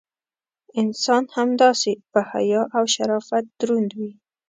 [0.81, 4.11] انسان همداسې: په حیا او شرافت دروند وي.